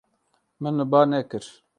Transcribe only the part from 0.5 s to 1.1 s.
Min li ba